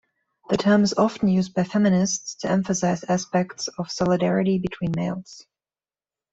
[0.49, 5.45] The term is often used by feminists to emphasize aspects of solidarity between males.